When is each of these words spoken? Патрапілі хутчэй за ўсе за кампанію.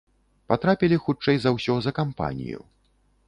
Патрапілі 0.51 0.97
хутчэй 1.03 1.37
за 1.45 1.53
ўсе 1.57 1.77
за 1.87 1.91
кампанію. 1.99 2.61